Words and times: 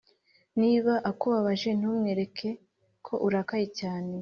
niba 0.61 0.93
akubabaje 1.09 1.69
ntumwereke 1.79 2.49
ko 3.05 3.13
urakaye 3.27 3.67
cyane 3.79 4.13